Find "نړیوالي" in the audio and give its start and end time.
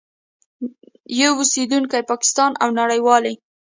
2.81-3.33